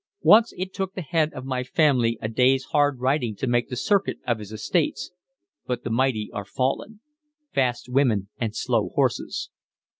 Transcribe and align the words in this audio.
Once 0.23 0.51
it 0.57 0.73
took 0.73 0.95
the 0.95 1.03
head 1.03 1.31
of 1.35 1.45
my 1.45 1.61
family 1.63 2.17
a 2.23 2.27
day's 2.27 2.63
hard 2.73 2.99
riding 2.99 3.35
to 3.35 3.45
make 3.45 3.69
the 3.69 3.75
circuit 3.75 4.17
of 4.25 4.39
his 4.39 4.51
estates, 4.51 5.11
but 5.67 5.83
the 5.83 5.91
mighty 5.91 6.27
are 6.33 6.43
fallen. 6.43 7.01
Fast 7.53 7.87
women 7.87 8.27
and 8.39 8.55
slow 8.55 8.89
horses." 8.95 9.51